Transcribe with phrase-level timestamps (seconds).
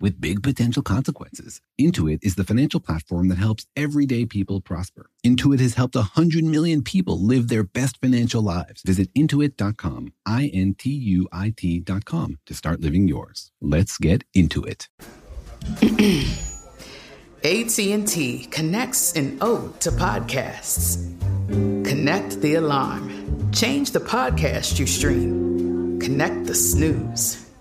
[0.00, 1.60] with big potential consequences.
[1.80, 5.10] Intuit is the financial platform that helps everyday people prosper.
[5.24, 8.82] Intuit has helped 100 million people live their best financial lives.
[8.82, 13.50] Visit intuit.com, I N T U I T.com to start living yours.
[13.60, 14.88] Let's get into it.
[17.44, 20.96] AT&T connects an ode to podcasts.
[21.84, 23.52] Connect the alarm.
[23.52, 26.00] Change the podcast you stream.
[26.00, 27.43] Connect the snooze.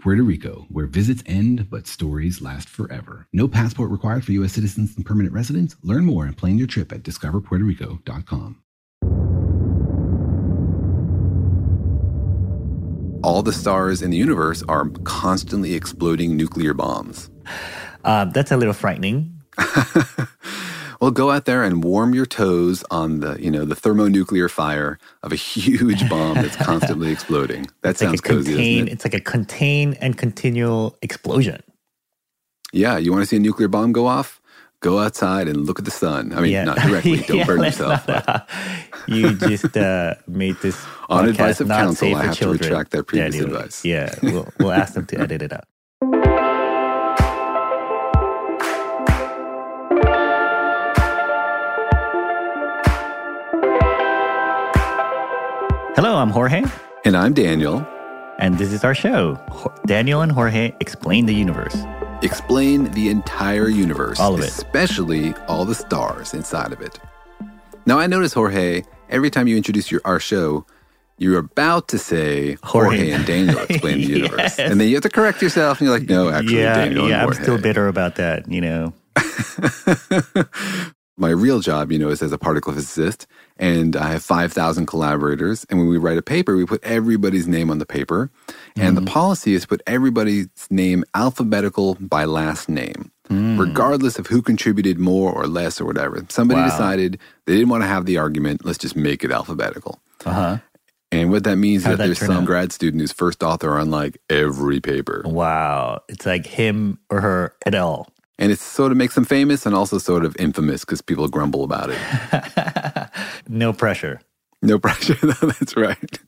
[0.00, 3.26] Puerto Rico, where visits end but stories last forever.
[3.32, 4.52] No passport required for U.S.
[4.52, 5.76] citizens and permanent residents.
[5.82, 8.62] Learn more and plan your trip at discoverpuertorico.com.
[13.22, 17.30] All the stars in the universe are constantly exploding nuclear bombs.
[18.02, 19.38] Uh, that's a little frightening.
[21.00, 24.98] Well, go out there and warm your toes on the, you know, the thermonuclear fire
[25.22, 27.66] of a huge bomb that's constantly exploding.
[27.82, 28.92] That It's sounds like cozy, contain, it?
[28.92, 31.62] It's like a contain and continual explosion.
[32.72, 34.40] Yeah, you want to see a nuclear bomb go off?
[34.80, 36.32] Go outside and look at the sun.
[36.34, 36.64] I mean, Yeah.
[36.64, 37.18] not directly.
[37.28, 38.06] Don't Yeah, burn yourself.
[38.08, 38.40] not, uh,
[39.08, 40.76] you just uh, made this
[41.10, 42.68] On advice of not counsel, I have to children.
[42.70, 43.56] retract that previous Daniel.
[43.56, 43.84] advice.
[43.84, 45.64] Yeah, we'll, we'll ask them to edit it out.
[56.02, 56.64] Hello, I'm Jorge,
[57.04, 57.86] and I'm Daniel.
[58.38, 59.38] and this is our show.
[59.84, 61.76] Daniel and Jorge explain the universe.
[62.22, 64.46] Explain the entire universe, All of it.
[64.46, 66.98] especially all the stars inside of it.
[67.84, 70.64] Now, I notice, Jorge, every time you introduce your, our show,
[71.18, 73.10] you're about to say Jorge, Jorge.
[73.10, 74.38] and Daniel explain the universe.
[74.38, 74.58] Yes.
[74.58, 77.26] And then you have to correct yourself, and you're like, no, actually, yeah, Daniel yeah,
[77.26, 78.50] I'm still bitter about that.
[78.50, 78.94] You know,
[81.18, 83.26] My real job, you know, is as a particle physicist,
[83.60, 85.64] and I have 5,000 collaborators.
[85.70, 88.30] And when we write a paper, we put everybody's name on the paper.
[88.76, 89.04] And Mm-hmm.
[89.04, 93.56] the policy is put everybody's name alphabetical by last name, Mm.
[93.60, 96.24] regardless of who contributed more or less or whatever.
[96.30, 96.66] Somebody Wow.
[96.70, 100.00] decided they didn't want to have the argument, let's just make it alphabetical.
[100.26, 100.56] uh huh.
[101.12, 102.46] And what that means How'd is that that there's some out?
[102.46, 105.22] grad student who's first author on like every paper.
[105.26, 108.08] Wow, it's like him or her et al.
[108.40, 111.62] And it sort of makes them famous and also sort of infamous because people grumble
[111.62, 113.10] about it.
[113.48, 114.22] no pressure.
[114.62, 115.14] No pressure.
[115.42, 116.18] That's right.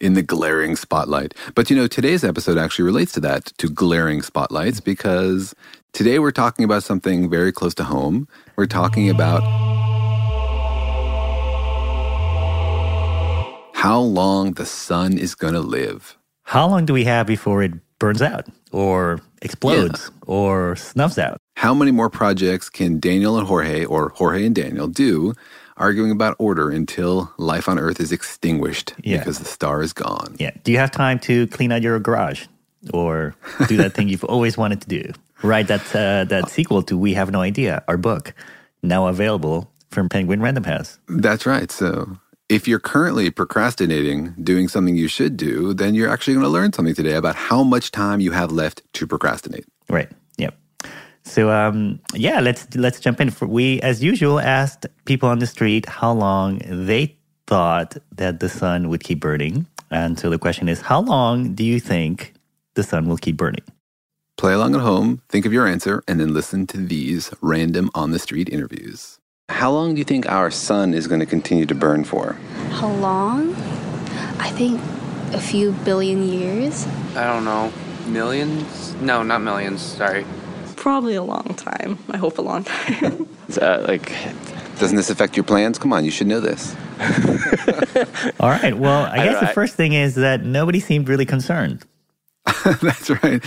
[0.00, 1.34] In the glaring spotlight.
[1.54, 5.54] But you know, today's episode actually relates to that, to glaring spotlights, because
[5.92, 8.26] today we're talking about something very close to home.
[8.56, 9.42] We're talking about
[13.74, 16.16] how long the sun is going to live.
[16.44, 21.38] How long do we have before it burns out or explodes or snuffs out?
[21.56, 25.34] How many more projects can Daniel and Jorge, or Jorge and Daniel, do
[25.76, 29.18] arguing about order until life on Earth is extinguished Yeah.
[29.18, 30.36] because the star is gone?
[30.38, 30.50] Yeah.
[30.64, 32.46] Do you have time to clean out your garage
[32.92, 33.34] or
[33.68, 35.12] do that thing you've always wanted to do?
[35.42, 38.34] Write that uh, that sequel to We Have No Idea, our book,
[38.82, 40.98] now available from Penguin Random House.
[41.08, 41.70] That's right.
[41.70, 42.18] So
[42.48, 46.72] if you're currently procrastinating doing something you should do, then you're actually going to learn
[46.72, 49.64] something today about how much time you have left to procrastinate.
[49.88, 50.10] Right.
[50.38, 50.54] Yep.
[51.24, 53.30] So um, yeah, let's let's jump in.
[53.30, 58.48] For we, as usual, asked people on the street how long they thought that the
[58.48, 62.34] sun would keep burning, and so the question is, how long do you think
[62.74, 63.64] the sun will keep burning?
[64.36, 68.10] Play along at home, think of your answer, and then listen to these random on
[68.10, 69.18] the street interviews.
[69.50, 72.32] How long do you think our sun is going to continue to burn for?
[72.70, 73.54] How long?
[74.38, 74.80] I think
[75.34, 76.86] a few billion years.
[77.14, 77.70] I don't know.
[78.06, 78.94] Millions?
[78.96, 79.82] No, not millions.
[79.82, 80.24] Sorry.
[80.76, 81.98] Probably a long time.
[82.10, 83.28] I hope a long time.
[83.60, 84.12] Uh, like,
[84.78, 85.78] Doesn't this affect your plans?
[85.78, 86.74] Come on, you should know this.
[88.40, 88.76] All right.
[88.76, 91.84] Well, I, I guess don't- the I- first thing is that nobody seemed really concerned.
[92.82, 93.42] That's right.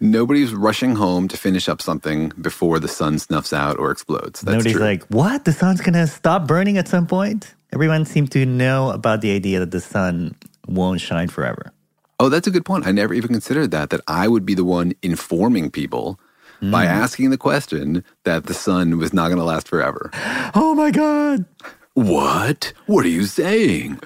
[0.00, 4.40] Nobody's rushing home to finish up something before the sun snuffs out or explodes.
[4.40, 4.82] That's Nobody's true.
[4.82, 5.44] like, what?
[5.44, 7.54] The sun's going to stop burning at some point?
[7.72, 10.34] Everyone seemed to know about the idea that the sun
[10.66, 11.72] won't shine forever.
[12.20, 12.86] Oh, that's a good point.
[12.86, 16.20] I never even considered that, that I would be the one informing people
[16.60, 16.92] by hmm.
[16.92, 20.10] asking the question that the sun was not going to last forever.
[20.54, 21.46] Oh my God.
[21.94, 22.72] What?
[22.86, 24.00] What are you saying?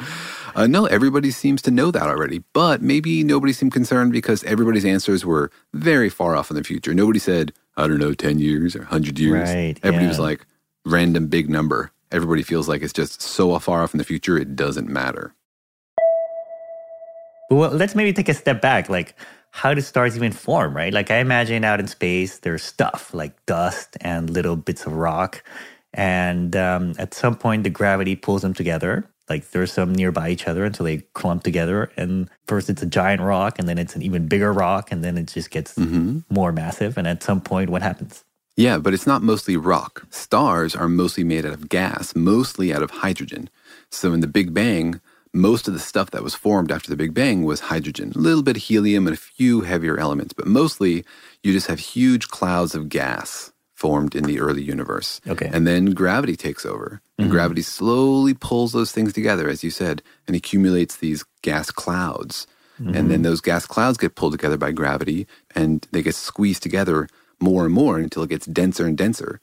[0.56, 4.86] Uh, no, everybody seems to know that already, but maybe nobody seemed concerned because everybody's
[4.86, 6.94] answers were very far off in the future.
[6.94, 9.50] Nobody said, I don't know, 10 years or 100 years.
[9.50, 10.46] Right, Everybody was like,
[10.86, 11.92] random big number.
[12.10, 15.34] Everybody feels like it's just so far off in the future, it doesn't matter.
[17.50, 18.88] Well, let's maybe take a step back.
[18.88, 19.14] Like,
[19.50, 20.92] how do stars even form, right?
[20.92, 25.44] Like, I imagine out in space, there's stuff like dust and little bits of rock.
[25.92, 29.06] And um, at some point, the gravity pulls them together.
[29.28, 31.90] Like, there's some nearby each other until they clump together.
[31.96, 35.18] And first, it's a giant rock, and then it's an even bigger rock, and then
[35.18, 36.20] it just gets mm-hmm.
[36.30, 36.96] more massive.
[36.96, 38.24] And at some point, what happens?
[38.56, 40.06] Yeah, but it's not mostly rock.
[40.10, 43.50] Stars are mostly made out of gas, mostly out of hydrogen.
[43.90, 45.00] So in the Big Bang,
[45.34, 48.42] most of the stuff that was formed after the Big Bang was hydrogen, a little
[48.42, 51.04] bit of helium and a few heavier elements, but mostly
[51.42, 55.20] you just have huge clouds of gas formed in the early universe.
[55.28, 55.48] Okay.
[55.52, 57.00] And then gravity takes over.
[57.18, 57.32] And mm-hmm.
[57.32, 62.46] gravity slowly pulls those things together, as you said, and accumulates these gas clouds.
[62.78, 63.22] And then mm-hmm.
[63.22, 67.08] those gas clouds get pulled together by gravity and they get squeezed together
[67.40, 69.40] more and more until it gets denser and denser.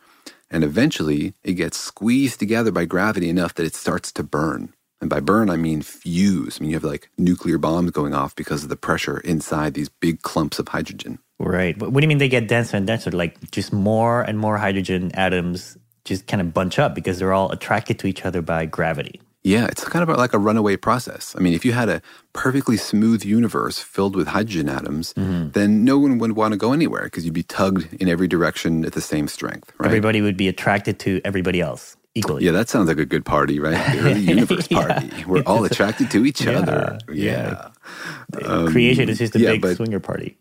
[0.51, 4.74] And eventually it gets squeezed together by gravity enough that it starts to burn.
[5.01, 6.59] And by burn, I mean fuse.
[6.59, 9.89] I mean, you have like nuclear bombs going off because of the pressure inside these
[9.89, 11.19] big clumps of hydrogen.
[11.39, 11.77] Right.
[11.77, 13.12] What do you mean they get denser and denser?
[13.12, 17.51] Like, just more and more hydrogen atoms just kind of bunch up because they're all
[17.51, 19.21] attracted to each other by gravity.
[19.44, 21.35] Yeah, it's kind of like a runaway process.
[21.38, 22.01] I mean, if you had a
[22.31, 25.50] perfectly smooth universe filled with hydrogen atoms, mm-hmm.
[25.50, 28.86] then no one would want to go anywhere because you'd be tugged in every direction
[28.86, 29.88] at the same strength, right?
[29.88, 32.45] Everybody would be attracted to everybody else equally.
[32.45, 33.94] Yeah, that sounds like a good party, right?
[33.94, 35.12] The early universe party.
[35.25, 37.00] We're all attracted to each other.
[37.12, 37.69] yeah.
[38.39, 38.68] Yeah.
[38.69, 40.38] Creation is um, just a yeah, big but- swinger party.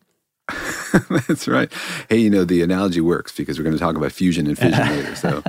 [1.29, 1.73] That's right.
[2.09, 4.87] Hey, you know, the analogy works because we're going to talk about fusion and fission
[4.97, 5.15] later.
[5.17, 5.43] So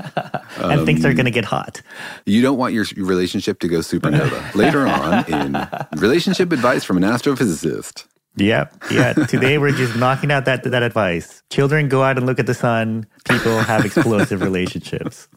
[0.57, 1.81] and things Um, are going to get hot.
[2.25, 4.53] you don't want your your relationship to go supernova.
[4.55, 5.67] later on in
[6.01, 8.05] relationship advice from an astrophysicist.
[8.35, 8.67] Yeah.
[8.91, 9.13] Yeah.
[9.13, 11.43] Today we're just knocking out that, that advice.
[11.51, 13.05] Children go out and look at the sun.
[13.29, 15.27] People have explosive relationships.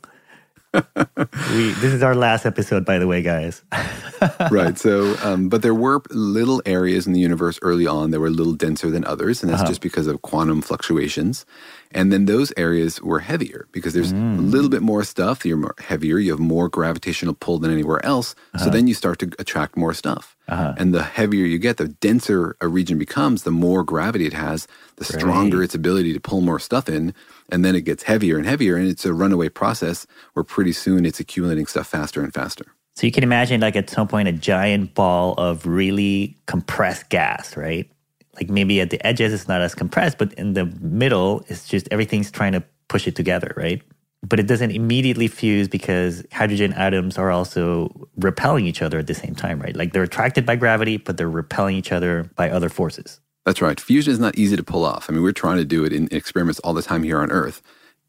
[1.54, 3.62] We, this is our last episode, by the way, guys.
[4.50, 4.78] right.
[4.78, 8.30] So, um, but there were little areas in the universe early on that were a
[8.30, 9.70] little denser than others, and that's uh-huh.
[9.70, 11.46] just because of quantum fluctuations.
[11.92, 14.50] And then those areas were heavier because there's a mm.
[14.50, 15.46] little bit more stuff.
[15.46, 16.18] You're more heavier.
[16.18, 18.34] You have more gravitational pull than anywhere else.
[18.56, 18.70] So uh-huh.
[18.70, 20.35] then you start to attract more stuff.
[20.48, 20.74] Uh-huh.
[20.76, 24.68] And the heavier you get, the denser a region becomes, the more gravity it has,
[24.96, 27.14] the stronger its ability to pull more stuff in.
[27.50, 31.04] And then it gets heavier and heavier, and it's a runaway process where pretty soon
[31.04, 32.64] it's accumulating stuff faster and faster.
[32.94, 37.56] So you can imagine, like, at some point, a giant ball of really compressed gas,
[37.56, 37.90] right?
[38.36, 41.88] Like maybe at the edges, it's not as compressed, but in the middle, it's just
[41.90, 43.82] everything's trying to push it together, right?
[44.28, 49.14] But it doesn't immediately fuse because hydrogen atoms are also repelling each other at the
[49.14, 49.76] same time, right?
[49.76, 53.20] Like they're attracted by gravity, but they're repelling each other by other forces.
[53.44, 53.78] That's right.
[53.78, 55.08] Fusion is not easy to pull off.
[55.08, 57.62] I mean, we're trying to do it in experiments all the time here on Earth.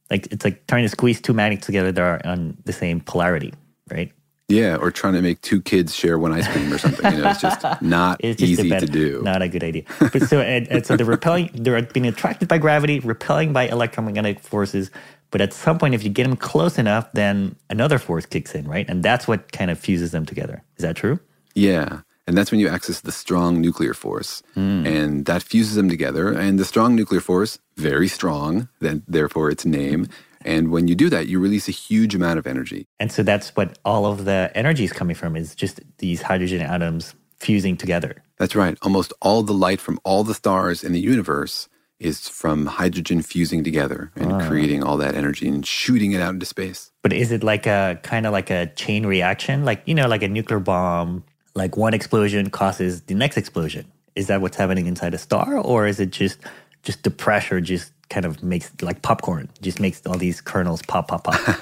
[0.09, 3.53] Like it's like trying to squeeze two magnets together that are on the same polarity,
[3.91, 4.11] right?
[4.49, 7.11] Yeah, or trying to make two kids share one ice cream or something.
[7.11, 9.21] You know, it's just not It's just easy bad- to do.
[9.21, 9.83] Not a good idea.
[9.99, 14.39] But so and, and so they're repelling, they're being attracted by gravity, repelling by electromagnetic
[14.39, 14.89] forces.
[15.31, 18.67] But at some point, if you get them close enough, then another force kicks in,
[18.67, 18.87] right?
[18.89, 20.63] And that's what kind of fuses them together.
[20.77, 21.19] Is that true?
[21.53, 22.01] Yeah.
[22.27, 24.43] And that's when you access the strong nuclear force.
[24.53, 24.85] Hmm.
[24.85, 26.31] And that fuses them together.
[26.31, 30.07] And the strong nuclear force, very strong, then therefore its name.
[30.41, 32.85] And when you do that, you release a huge amount of energy.
[32.99, 36.61] And so that's what all of the energy is coming from is just these hydrogen
[36.61, 38.23] atoms fusing together.
[38.37, 38.77] That's right.
[38.81, 41.67] Almost all the light from all the stars in the universe
[41.99, 44.47] is from hydrogen fusing together and Ah.
[44.47, 46.91] creating all that energy and shooting it out into space.
[47.01, 49.65] But is it like a kind of like a chain reaction?
[49.65, 51.23] Like, you know, like a nuclear bomb,
[51.55, 53.85] like one explosion causes the next explosion.
[54.15, 55.57] Is that what's happening inside a star?
[55.57, 56.37] Or is it just
[56.83, 61.07] just the pressure just kind of makes like popcorn, just makes all these kernels pop,
[61.07, 61.39] pop, pop?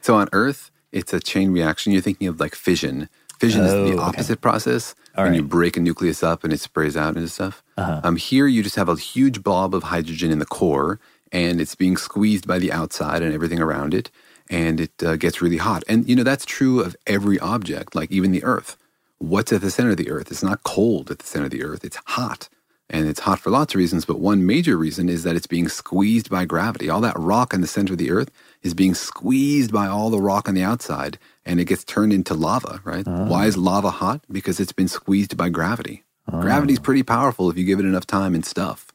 [0.00, 1.92] So on Earth, it's a chain reaction.
[1.92, 3.08] You're thinking of like fission.
[3.38, 4.02] Fission is Oh, the okay.
[4.02, 4.94] opposite process.
[5.16, 7.62] All when you break a nucleus up and it sprays out into stuff.
[7.76, 8.00] Uh-huh.
[8.04, 11.00] Um, here, you just have a huge blob of hydrogen in the core,
[11.32, 14.10] and it's being squeezed by the outside and everything around it,
[14.50, 15.82] and it uh, gets really hot.
[15.88, 18.76] And you know that's true of every object, like even the Earth.
[19.18, 20.30] What's at the center of the Earth?
[20.30, 21.84] It's not cold at the center of the Earth.
[21.84, 22.48] It's hot.
[22.90, 25.68] And it's hot for lots of reasons, but one major reason is that it's being
[25.68, 26.88] squeezed by gravity.
[26.88, 28.30] All that rock in the center of the earth
[28.62, 32.34] is being squeezed by all the rock on the outside, and it gets turned into
[32.34, 33.06] lava, right?
[33.06, 33.26] Ah.
[33.26, 34.24] Why is lava hot?
[34.30, 36.04] Because it's been squeezed by gravity.
[36.30, 36.40] Ah.
[36.40, 38.92] Gravity's pretty powerful if you give it enough time and stuff.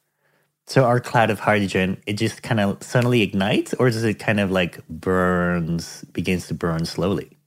[0.65, 4.39] So our cloud of hydrogen, it just kind of suddenly ignites, or does it kind
[4.39, 7.37] of like burns, begins to burn slowly?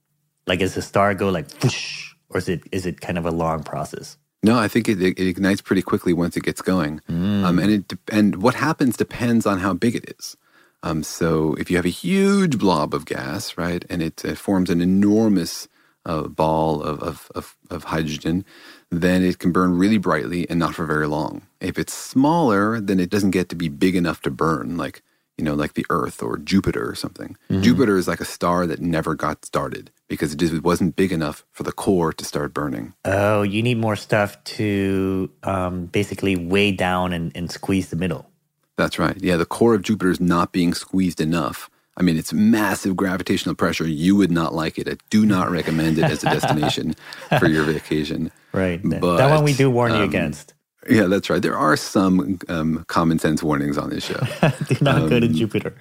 [0.46, 3.30] Like does the star go like whoosh, or is it is it kind of a
[3.30, 4.16] long process?
[4.42, 7.44] No, I think it, it ignites pretty quickly once it gets going, hmm.
[7.44, 10.36] um, and it and what happens depends on how big it is.
[10.86, 14.70] Um, so if you have a huge blob of gas, right, and it uh, forms
[14.70, 15.66] an enormous
[16.04, 18.44] uh, ball of, of, of, of hydrogen,
[18.90, 21.42] then it can burn really brightly and not for very long.
[21.60, 25.02] If it's smaller, then it doesn't get to be big enough to burn, like
[25.36, 27.36] you know, like the Earth or Jupiter or something.
[27.60, 31.44] Jupiter is like a star that never got started because it just wasn't big enough
[31.52, 32.94] for the core to start burning.
[33.04, 38.30] Oh, you need more stuff to um, basically weigh down and, and squeeze the middle.
[38.76, 39.16] That's right.
[39.20, 41.70] Yeah, the core of Jupiter is not being squeezed enough.
[41.96, 43.86] I mean, it's massive gravitational pressure.
[43.88, 44.86] You would not like it.
[44.88, 46.94] I do not recommend it as a destination
[47.38, 48.30] for your vacation.
[48.52, 48.82] Right.
[48.90, 50.52] That- But, that one we do warn you um, against.
[50.88, 51.40] Yeah, that's right.
[51.42, 54.20] There are some um, common sense warnings on this show,
[54.68, 55.74] do not go to um, Jupiter.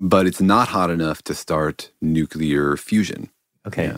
[0.00, 3.30] but it's not hot enough to start nuclear fusion.
[3.66, 3.84] Okay.
[3.86, 3.96] yeah.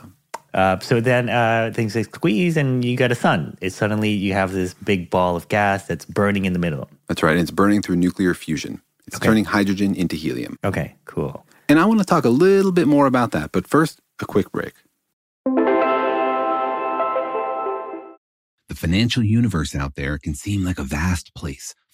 [0.55, 3.57] Uh, so then uh, things like squeeze and you got a sun.
[3.61, 6.89] It's suddenly you have this big ball of gas that's burning in the middle.
[7.07, 7.33] That's right.
[7.33, 8.81] And it's burning through nuclear fusion.
[9.07, 9.27] It's Okay.
[9.27, 10.59] turning hydrogen into helium.
[10.65, 11.45] Okay, cool.
[11.69, 13.53] And I want to talk a little bit more about that.
[13.53, 14.73] But first, a quick break.
[18.69, 21.75] The financial universe out there can seem like a vast place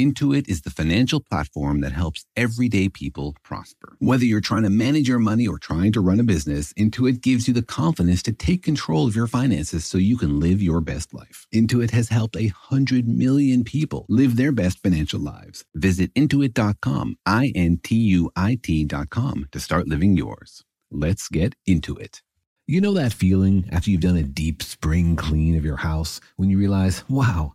[0.00, 3.96] Intuit is the financial platform that helps everyday people prosper.
[3.98, 7.48] Whether you're trying to manage your money or trying to run a business, Intuit gives
[7.48, 11.12] you the confidence to take control of your finances so you can live your best
[11.12, 11.48] life.
[11.52, 15.64] Intuit has helped a hundred million people live their best financial lives.
[15.74, 20.62] Visit intuit.com, I N T U I T.com to start living yours.
[20.92, 22.22] Let's get into it.
[22.68, 26.50] You know that feeling after you've done a deep spring clean of your house when
[26.50, 27.54] you realize, wow,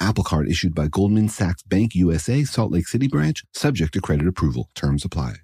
[0.00, 4.26] Apple Card issued by Goldman Sachs Bank USA, Salt Lake City branch, subject to credit
[4.26, 4.70] approval.
[4.74, 5.36] Terms apply.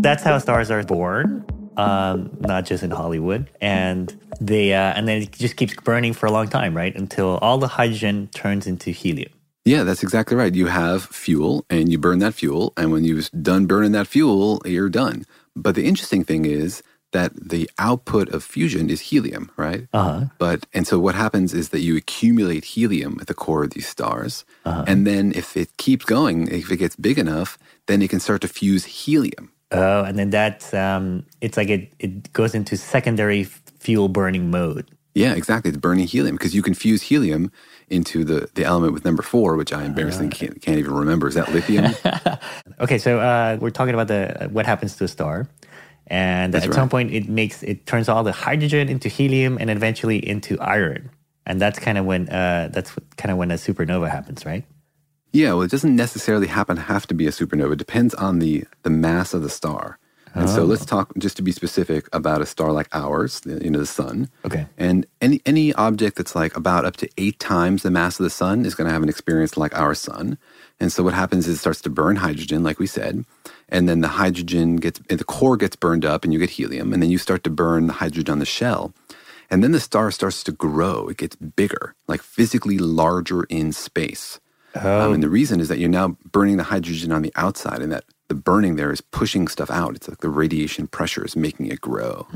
[0.00, 1.44] That's how stars are born,
[1.76, 3.50] um, not just in Hollywood.
[3.60, 6.94] And they uh, and then it just keeps burning for a long time, right?
[6.94, 9.32] Until all the hydrogen turns into helium.
[9.64, 10.54] Yeah, that's exactly right.
[10.54, 12.72] You have fuel and you burn that fuel.
[12.78, 15.24] And when you've done burning that fuel, you're done.
[15.54, 19.86] But the interesting thing is that the output of fusion is helium, right?
[19.92, 20.26] Uh-huh.
[20.38, 23.88] But and so what happens is that you accumulate helium at the core of these
[23.88, 24.84] stars, Uh-huh.
[24.86, 28.40] and then if it keeps going, if it gets big enough, then it can start
[28.42, 29.50] to fuse helium.
[29.70, 33.44] Oh, and then that's um, it's like it it goes into secondary
[33.80, 34.86] fuel burning mode.
[35.14, 35.70] Yeah, exactly.
[35.70, 37.50] It's burning helium because you can fuse helium
[37.88, 41.26] into the, the element with number four, which I embarrassingly can't, can't even remember.
[41.26, 41.86] Is that lithium?
[42.80, 45.48] Okay, so uh, we're talking about the what happens to a star,
[46.08, 49.70] and That's at some point it makes it turns all the hydrogen into helium and
[49.70, 51.10] eventually into iron,
[51.46, 54.64] and that's kind of when uh, that's kind of when a supernova happens, right?
[55.32, 57.72] yeah, well, it doesn't necessarily happen have to be a supernova.
[57.74, 59.98] It depends on the, the mass of the star.
[60.34, 60.64] And so Oh.
[60.64, 63.86] let's talk just to be specific about a star like ours, the- you know, the
[63.86, 64.28] sun.
[64.46, 64.66] Okay.
[64.78, 68.30] And any any object that's like about up to eight times the mass of the
[68.30, 70.38] sun is going to have an experience like our sun.
[70.80, 73.24] And so what happens is it starts to burn hydrogen, like we said,
[73.68, 76.92] and then the hydrogen gets in the core gets burned up, and you get helium,
[76.92, 78.92] and then you start to burn the hydrogen on the shell,
[79.50, 81.08] and then the star starts to grow.
[81.08, 84.40] It gets bigger, like physically larger in space.
[85.06, 87.90] Um, and the reason is that you're now burning the hydrogen on the outside, and
[87.92, 89.96] that the burning there is pushing stuff out.
[89.96, 92.26] It's like the radiation pressure is making it grow.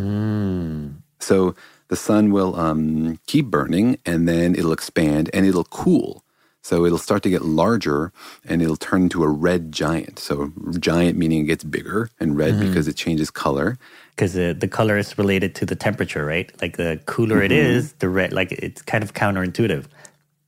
[1.21, 1.55] So
[1.89, 6.25] the sun will um, keep burning and then it'll expand and it'll cool.
[6.63, 8.13] So it'll start to get larger
[8.45, 10.19] and it'll turn into a red giant.
[10.19, 12.69] So giant meaning it gets bigger and red mm-hmm.
[12.69, 13.79] because it changes color.
[14.11, 16.51] Because the the color is related to the temperature, right?
[16.63, 17.77] Like the cooler it mm-hmm.
[17.77, 18.33] is, the red.
[18.33, 19.87] Like it's kind of counterintuitive.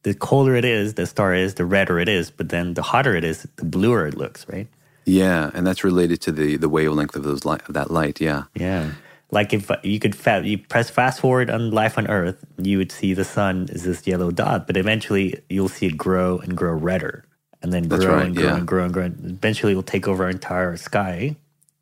[0.04, 2.30] The colder it is, the star is, the redder it is.
[2.30, 4.68] But then the hotter it is, the bluer it looks, right?
[5.06, 8.20] Yeah, and that's related to the the wavelength of those light, of that light.
[8.20, 8.44] Yeah.
[8.54, 8.92] Yeah.
[9.34, 12.92] Like if you could fa- you press fast forward on life on Earth, you would
[12.92, 16.72] see the sun is this yellow dot, but eventually you'll see it grow and grow
[16.72, 17.24] redder,
[17.60, 18.56] and then grow right, and grow yeah.
[18.56, 19.04] and grow and grow.
[19.04, 21.36] And eventually, it'll take over our entire sky,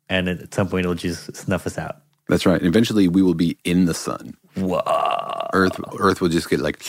[0.09, 2.01] and at some point, it'll just snuff us out.
[2.27, 2.61] That's right.
[2.63, 4.35] Eventually we will be in the sun.
[4.55, 4.81] Whoa!
[5.53, 6.83] Earth Earth will just get like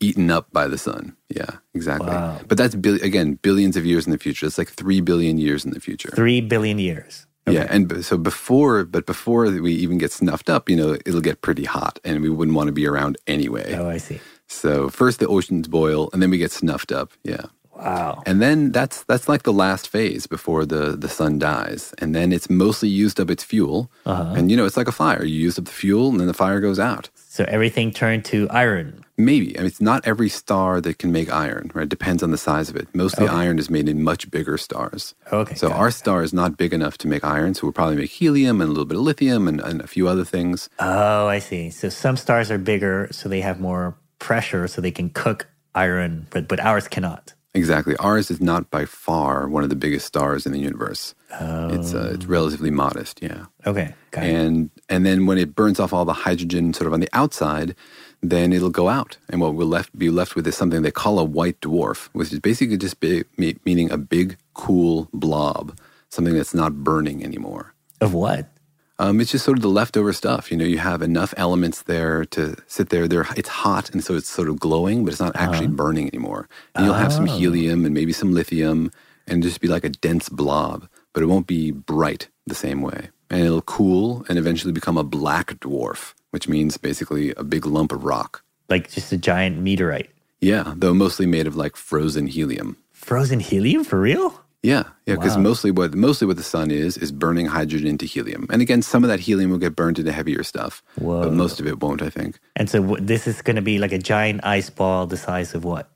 [0.00, 1.16] eaten up by the sun.
[1.28, 2.08] Yeah, exactly.
[2.08, 2.40] Wow.
[2.48, 4.46] But that's again billions of years in the future.
[4.46, 6.10] It's like 3 billion years in the future.
[6.10, 7.26] Three billion years.
[7.46, 11.42] Yeah, and so before, but before we even get snuffed up, you know, it'll get
[11.42, 13.74] pretty hot, and we wouldn't want to be around anyway.
[13.74, 14.20] Oh, I see.
[14.46, 17.12] So first the oceans boil, and then we get snuffed up.
[17.22, 17.46] Yeah,
[17.84, 18.22] Wow.
[18.26, 22.32] and then that's that's like the last phase before the the sun dies, and then
[22.32, 24.34] it's mostly used up its fuel, uh-huh.
[24.36, 25.24] and you know, it's like a fire.
[25.24, 27.10] You use up the fuel, and then the fire goes out.
[27.14, 29.04] So everything turned to iron.
[29.16, 31.84] Maybe I mean, it's not every star that can make iron, right?
[31.84, 32.88] It depends on the size of it.
[32.94, 35.14] Mostly iron is made in much bigger stars.
[35.32, 38.10] Okay, So our star is not big enough to make iron, so we'll probably make
[38.10, 40.68] helium and a little bit of lithium and, and a few other things.
[40.80, 41.70] Oh, I see.
[41.70, 46.26] So some stars are bigger, so they have more pressure, so they can cook iron,
[46.30, 47.34] but but ours cannot.
[47.56, 47.96] Exactly.
[47.96, 51.14] Ours is not by far one of the biggest stars in the universe.
[51.30, 53.46] It's uh, it's relatively modest, yeah.
[53.64, 54.34] Okay, got it.
[54.34, 57.76] And and then when it burns off all the hydrogen sort of on the outside,
[58.22, 61.18] then it'll go out, and what we'll left be left with is something they call
[61.18, 66.54] a white dwarf, which is basically just big, meaning a big cool blob, something that's
[66.54, 67.74] not burning anymore.
[68.00, 68.48] Of what?
[68.98, 70.50] Um, it's just sort of the leftover stuff.
[70.50, 73.08] You know, you have enough elements there to sit there.
[73.08, 76.48] There, it's hot, and so it's sort of glowing, but it's not actually burning anymore.
[76.74, 78.92] And you'll have some helium and maybe some lithium,
[79.26, 83.10] and just be like a dense blob, but it won't be bright the same way.
[83.30, 87.90] And it'll cool and eventually become a black dwarf, which means basically a big lump
[87.90, 88.44] of rock.
[88.68, 90.10] Like just a giant meteorite.
[90.40, 92.76] Yeah, though mostly made of like frozen helium.
[92.92, 94.43] Frozen helium for real?
[94.64, 95.42] Yeah, yeah, because Wow.
[95.42, 99.04] mostly what mostly what the sun is is burning hydrogen into helium, and again, some
[99.04, 101.22] of that helium will get burned into heavier stuff, Whoa.
[101.22, 102.00] but most of it won't.
[102.00, 102.38] I think.
[102.56, 105.54] And so w- this is going to be like a giant ice ball the size
[105.54, 105.90] of what?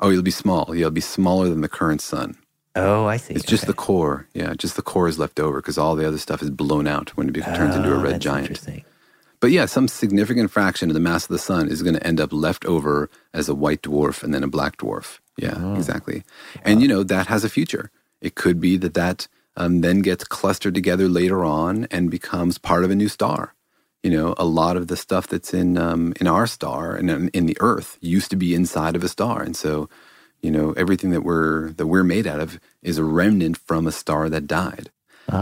[0.00, 0.64] Oh, it'll be small.
[0.74, 2.36] Yeah, it'll be smaller than the current sun.
[2.74, 3.34] Oh, I see.
[3.34, 3.70] It's just Okay.
[3.72, 4.26] the core.
[4.34, 7.10] Yeah, just the core is left over because all the other stuff is blown out
[7.16, 8.48] when it turns into a Oh, red giant.
[8.48, 8.84] Interesting.
[9.40, 12.20] But yeah, some significant fraction of the mass of the sun is going to end
[12.20, 15.18] up left over as a white dwarf and then a black dwarf.
[15.36, 15.74] Yeah, Oh.
[15.74, 16.22] exactly.
[16.64, 17.90] And you know that has a future.
[18.24, 22.82] It could be that that um, then gets clustered together later on and becomes part
[22.82, 23.54] of a new star.
[24.02, 27.28] You know, a lot of the stuff that's in um, in our star and in,
[27.28, 29.88] in the Earth used to be inside of a star, and so
[30.42, 33.92] you know everything that we're that we're made out of is a remnant from a
[33.92, 34.90] star that died.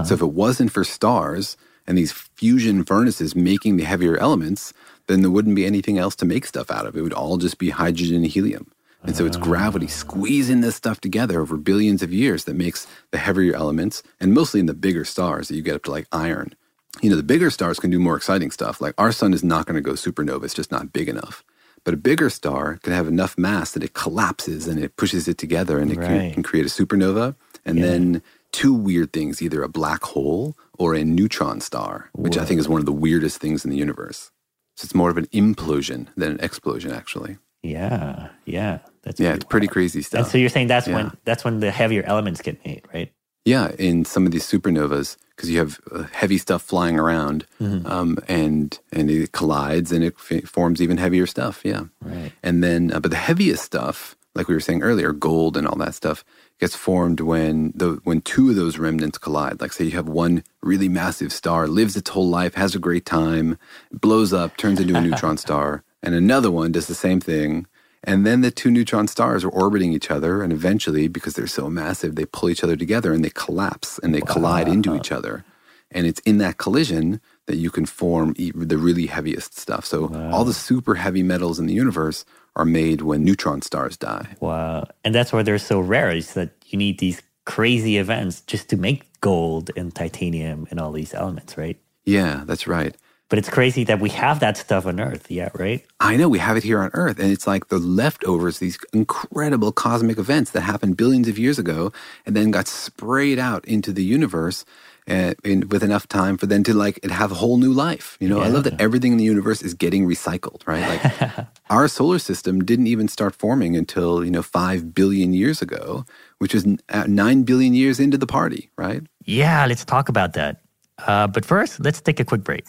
[0.04, 4.72] So if it wasn't for stars and these fusion furnaces making the heavier elements,
[5.08, 6.96] then there wouldn't be anything else to make stuff out of.
[6.96, 8.70] It would all just be hydrogen and helium.
[9.04, 9.44] And so it's uh-huh.
[9.44, 14.32] gravity squeezing this stuff together over billions of years that makes the heavier elements, and
[14.32, 16.54] mostly in the bigger stars that you get up to like iron.
[17.00, 18.80] You know, the bigger stars can do more exciting stuff.
[18.80, 21.42] Like our sun is not going to go supernova, it's just not big enough.
[21.84, 25.36] But a bigger star can have enough mass that it collapses and it pushes it
[25.36, 26.32] together and it can, Right.
[26.32, 27.34] can create a supernova
[27.64, 32.44] and then two weird things either a black hole or a neutron star, which I
[32.44, 34.30] think is one of the weirdest things in the universe.
[34.76, 37.38] So it's more of an implosion than an explosion, actually.
[37.62, 38.78] Yeah, yeah.
[39.02, 39.72] That's Yeah, it's pretty wild.
[39.72, 40.30] crazy And stuff.
[40.30, 40.94] so you're saying that's Yeah.
[40.94, 43.12] when that's when the heavier elements get made, right?
[43.44, 47.86] Yeah, in some of these supernovas, because you have uh, heavy stuff flying around, Mm-hmm.
[47.86, 51.60] um, and and it collides and it f- forms even heavier stuff.
[51.64, 52.32] Yeah, Right.
[52.42, 55.76] and then uh, but the heaviest stuff, like we were saying earlier, gold and all
[55.78, 56.24] that stuff,
[56.60, 59.60] gets formed when the when two of those remnants collide.
[59.60, 63.06] Like say you have one really massive star, lives its whole life, has a great
[63.06, 63.58] time,
[63.92, 67.66] blows up, turns into a neutron star, and another one does the same thing.
[68.04, 71.70] And then the two neutron stars are orbiting each other, and eventually, because they're so
[71.70, 75.44] massive, they pull each other together and they collapse and they collide into each other.
[75.92, 79.84] And it's in that collision that you can form the really heaviest stuff.
[79.84, 82.24] So all the super heavy metals in the universe
[82.56, 84.36] are made when neutron stars die.
[84.40, 84.88] Wow.
[85.04, 88.76] And that's why they're so rare is that you need these crazy events just to
[88.76, 91.78] make gold and titanium and all these elements, right?
[92.04, 92.96] Yeah, that's right.
[93.32, 95.30] But it's crazy that we have that stuff on Earth.
[95.30, 95.82] Yeah, right?
[96.00, 99.72] I know we have it here on Earth, and it's like the leftovers, these incredible
[99.72, 101.94] cosmic events that happened billions of years ago
[102.26, 104.66] and then got sprayed out into the universe
[105.08, 108.18] uh, in, with enough time for them to like have a whole new life.
[108.20, 110.86] You know, I love that everything in the universe is getting recycled, right?
[110.86, 116.04] Like our solar system didn't even start forming until, you know, five billion years ago,
[116.36, 119.00] which is uh, nine billion years into the party, right?
[119.24, 120.60] Yeah, let's talk about that.
[120.98, 122.68] Uh, but first, let's take a quick break.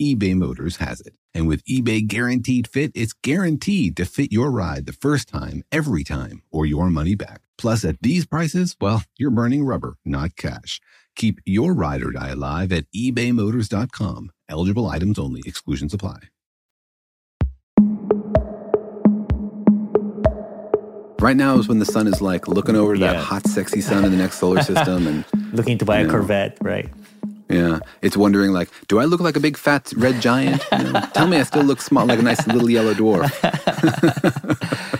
[0.00, 1.14] eBay Motors has it.
[1.34, 6.04] And with eBay Guaranteed Fit, it's guaranteed to fit your ride the first time, every
[6.04, 7.40] time, or your money back.
[7.56, 10.80] Plus, at these prices, well, you're burning rubber, not cash.
[11.16, 14.30] Keep your ride or die alive at ebaymotors.com.
[14.48, 16.18] Eligible items only, exclusions apply.
[21.20, 24.04] Right now is when the sun is like looking over to that hot, sexy sun
[24.04, 26.10] in the next solar system, and Looking to buy a Yeah.
[26.10, 26.88] Corvette, right?
[27.48, 30.62] Yeah, it's wondering like, do I look like a big fat red giant?
[30.72, 33.28] You know, tell me I still look small, like a nice little yellow dwarf.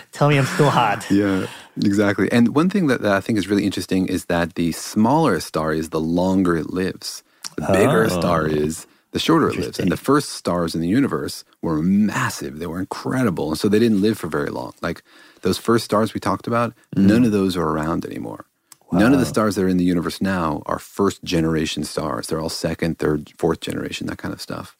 [0.11, 1.05] Tell me I'm still hot.
[1.11, 1.47] Yeah,
[1.81, 2.29] exactly.
[2.31, 5.41] And one thing that, that I think is really interesting is that the smaller a
[5.41, 7.23] star is, the longer it lives.
[7.55, 8.47] The bigger a star Oh.
[8.47, 9.79] is, the shorter it lives.
[9.79, 12.59] And the first stars in the universe were massive.
[12.59, 13.49] They were incredible.
[13.49, 14.73] And so they didn't live for very long.
[14.81, 15.03] Like
[15.41, 17.05] those first stars we talked about, Mm.
[17.05, 18.45] none of those are around anymore.
[18.91, 22.27] None of the stars that are in the universe now are first generation stars.
[22.27, 24.75] They're all second, third, fourth generation, that kind of stuff.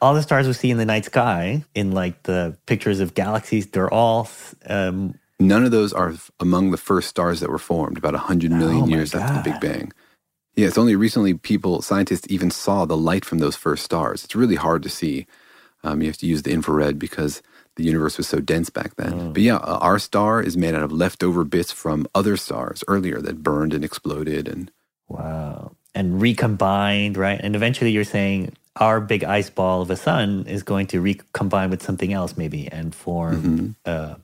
[0.00, 3.66] All the stars we see in the night sky, in like the pictures of galaxies,
[3.66, 4.28] they're all
[4.66, 8.84] um, None of those are among the first stars that were formed about 100 million
[8.84, 9.92] Oh years after the Big Bang.
[10.56, 14.24] Yeah, it's only recently people, scientists, even saw the light from those first stars.
[14.24, 15.26] It's really hard to see.
[15.84, 17.40] Um, you have to use the infrared because
[17.78, 19.14] the universe was so dense back then.
[19.14, 19.30] Oh.
[19.30, 23.20] But yeah, uh, our star is made out of leftover bits from other stars earlier
[23.20, 24.48] that burned and exploded.
[24.48, 24.70] And
[25.08, 27.40] wow, and recombined, right?
[27.40, 31.70] And eventually, you're saying our big ice ball of a sun is going to recombine
[31.70, 33.42] with something else, maybe, and form.
[33.42, 33.70] Mm-hmm.
[33.86, 34.16] Uh,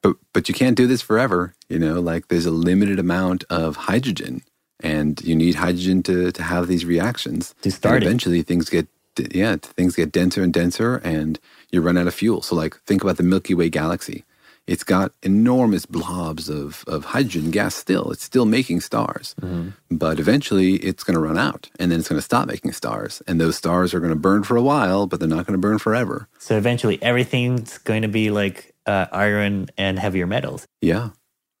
[0.00, 1.54] but but you can't do this forever.
[1.68, 4.42] You know, like there's a limited amount of hydrogen,
[4.78, 7.52] and you need hydrogen to to have these reactions.
[7.62, 8.06] To start and it.
[8.06, 8.86] eventually, things get
[9.18, 11.40] yeah, things get denser and denser, and
[11.72, 12.42] you run out of fuel.
[12.42, 14.24] So, like, think about the Milky Way galaxy.
[14.68, 17.74] It's got enormous blobs of of hydrogen gas.
[17.74, 19.96] Still, it's still making stars, Mm-hmm.
[19.96, 23.20] but eventually, it's going to run out, and then it's going to stop making stars.
[23.26, 25.66] And those stars are going to burn for a while, but they're not going to
[25.68, 26.28] burn forever.
[26.38, 30.64] so eventually, everything's going to be like uh, iron and heavier metals.
[30.80, 31.08] Yeah,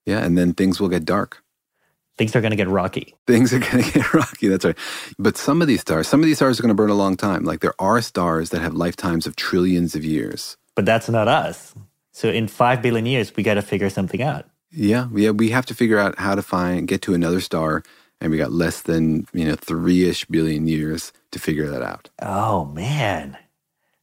[0.06, 1.42] yeah, and then things will get dark.
[2.18, 3.14] Things are going to get rocky.
[3.26, 4.48] things are going to get rocky.
[4.48, 4.78] That's right.
[5.18, 7.16] But some of these stars, some of these stars are going to burn a long
[7.16, 7.44] time.
[7.44, 10.56] Like there are stars that have lifetimes of trillions of years.
[10.74, 11.74] But that's not us.
[12.12, 14.44] So in five billion years, we got to figure something out.
[14.70, 15.30] Yeah, yeah.
[15.30, 17.82] We have to figure out how to find get to another star,
[18.20, 22.08] and we got less than you know three ish billion years to figure that out.
[22.20, 23.36] Oh man!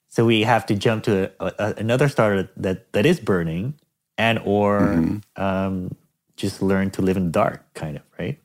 [0.09, 3.75] So we have to jump to a, a, another star that that is burning,
[4.17, 5.41] and or Mm-hmm.
[5.41, 5.95] um,
[6.39, 8.39] just learn to live in the dark, kind of, right?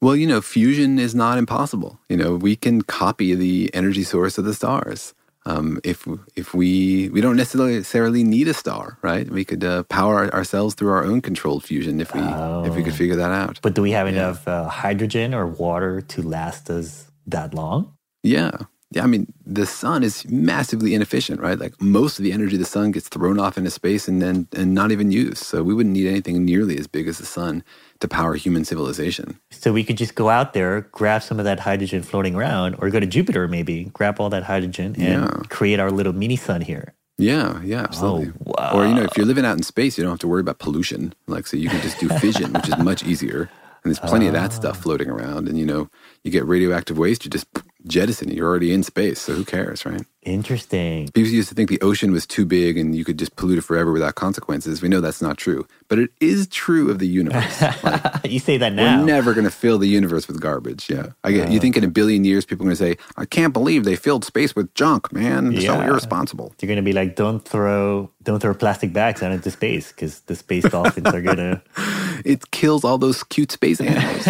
[0.00, 1.98] Well, you know, fusion is not impossible.
[2.08, 5.14] You know, we can copy the energy source of the stars.
[5.46, 6.06] Um, if
[6.36, 9.28] if we we don't necessarily need a star, right?
[9.30, 12.94] We could uh, power ourselves through our own controlled fusion if we if we could
[12.94, 13.58] figure that out.
[13.62, 17.94] But do we have enough uh, hydrogen or water to last us that long?
[18.22, 18.50] Yeah.
[18.90, 21.58] Yeah, I mean, the sun is massively inefficient, right?
[21.58, 24.48] Like most of the energy of the sun gets thrown off into space and then
[24.56, 25.38] and not even used.
[25.44, 27.62] So we wouldn't need anything nearly as big as the sun
[28.00, 29.38] to power human civilization.
[29.50, 32.88] So we could just go out there, grab some of that hydrogen floating around, or
[32.88, 35.30] go to Jupiter maybe, grab all that hydrogen, and Yeah.
[35.50, 36.94] create our little mini sun here.
[37.18, 38.32] Yeah, yeah, absolutely.
[38.44, 38.70] wow.
[38.74, 40.60] Or you know, if you're living out in space, you don't have to worry about
[40.60, 41.12] pollution.
[41.26, 43.50] Like, so you can just do fission, which is much easier.
[43.82, 44.54] And there's plenty of that ah.
[44.54, 45.48] stuff floating around.
[45.48, 45.90] And you know,
[46.24, 47.46] you get radioactive waste, you just
[47.86, 48.36] jettison it.
[48.36, 50.02] You're already in space, so who cares, right?
[50.22, 51.08] Interesting.
[51.08, 53.62] People used to think the ocean was too big and you could just pollute it
[53.62, 54.82] forever without consequences.
[54.82, 57.62] We know that's not true, but it is true of the universe.
[57.82, 58.98] Like, you say that now.
[58.98, 60.90] we're never going to fill the universe with garbage.
[60.90, 61.50] Yeah, I get.
[61.50, 61.60] you uh.
[61.60, 64.24] think in a billion years, people are going to say, "I can't believe they filled
[64.24, 65.52] space with junk, man.
[65.52, 69.50] They're so irresponsible." You're gonna be like, don't throw, don't throw plastic bags out into
[69.50, 71.62] space because the space dolphins are gonna
[72.24, 74.26] It kills all those cute space animals.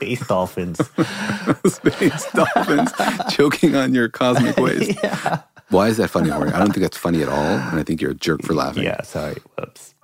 [0.00, 0.78] Space dolphins.
[1.66, 2.90] space dolphins
[3.30, 4.98] choking on your cosmic waste.
[5.68, 6.52] Why is that funny, Jorge?
[6.52, 8.84] I don't think that's funny at all, and I think you're a jerk for laughing.
[8.84, 9.36] Yeah, sorry.
[9.58, 9.94] Whoops.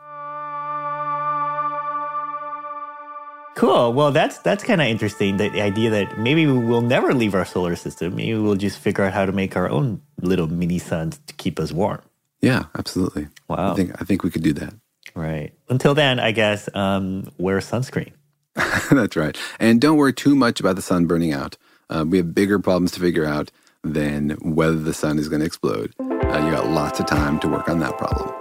[3.57, 3.95] Cool.
[3.95, 5.39] Well, that's that's kind of interesting.
[5.39, 8.15] The idea that maybe we will never leave our solar system.
[8.15, 11.59] Maybe we'll just figure out how to make our own little mini suns to keep
[11.59, 12.03] us warm.
[12.43, 13.29] Yeah, absolutely.
[13.49, 13.73] Wow.
[13.73, 14.75] I think I think we could do that.
[15.15, 15.55] Right.
[15.71, 18.13] Until then, I guess um, wear sunscreen.
[18.91, 19.37] That's right.
[19.59, 21.57] And don't worry too much about the sun burning out.
[21.89, 23.51] Uh, we have bigger problems to figure out
[23.85, 25.93] than whether the sun is going to explode.
[26.01, 28.35] Uh, you got lots of time to work on that problem.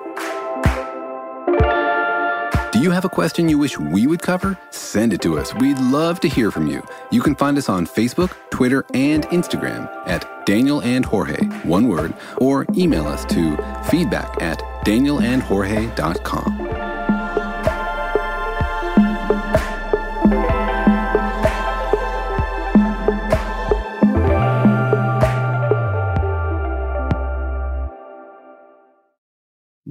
[2.71, 4.59] Do you have a question you wish we would cover?
[4.71, 5.53] Send it to us.
[5.55, 6.83] We'd love to hear from you.
[7.09, 12.13] You can find us on Facebook, Twitter, and Instagram at Daniel and Jorge, one word,
[12.37, 13.55] or email us to
[13.89, 16.64] feedback at danielandjorge.com.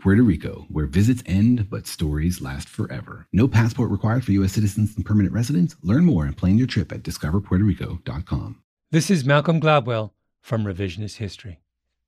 [0.00, 3.26] Puerto Rico, where visits end but stories last forever.
[3.34, 4.52] No passport required for U.S.
[4.52, 5.76] citizens and permanent residents.
[5.82, 8.62] Learn more and plan your trip at discoverpuertorico.com.
[8.90, 11.60] This is Malcolm Gladwell from revisionist history.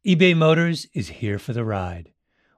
[0.06, 2.12] eBay Motors is here for the ride.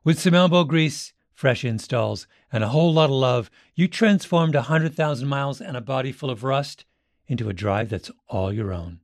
[0.05, 5.27] With some elbow grease, fresh installs, and a whole lot of love, you transformed 100,000
[5.27, 6.85] miles and a body full of rust
[7.27, 9.01] into a drive that's all your own.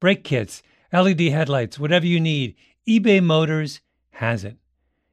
[0.00, 2.54] Brake kits, LED headlights, whatever you need,
[2.88, 3.80] eBay Motors
[4.12, 4.56] has it.